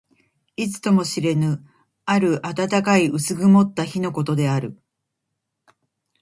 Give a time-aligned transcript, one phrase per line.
[0.55, 1.63] いつとも知れぬ、
[2.05, 4.81] ある暖かい薄曇った日のことである。